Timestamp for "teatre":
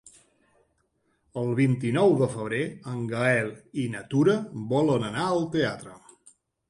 5.59-5.99